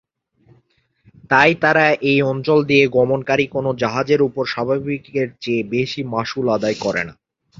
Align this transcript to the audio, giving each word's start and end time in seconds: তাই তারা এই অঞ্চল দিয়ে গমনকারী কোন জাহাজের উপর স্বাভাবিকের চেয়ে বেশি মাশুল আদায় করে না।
তাই 1.31 1.51
তারা 1.63 1.85
এই 2.11 2.19
অঞ্চল 2.31 2.59
দিয়ে 2.65 2.85
গমনকারী 2.97 3.45
কোন 3.47 3.65
জাহাজের 3.81 4.21
উপর 4.21 4.43
স্বাভাবিকের 4.45 5.27
চেয়ে 5.41 5.63
বেশি 5.73 6.01
মাশুল 6.13 6.45
আদায় 6.57 6.77
করে 6.83 7.01
না। 7.07 7.13